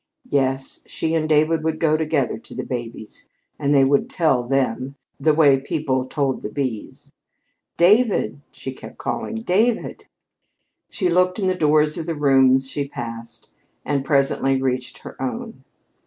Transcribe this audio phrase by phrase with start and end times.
[0.31, 4.95] Yes, she and David would go together to the babies, and they would "tell them,"
[5.17, 7.11] the way people "told the bees."
[7.77, 9.35] "David!" she kept calling.
[9.35, 10.07] "David!"
[10.89, 13.49] She looked in the doors of the rooms she passed,
[13.85, 15.63] and presently reached her own.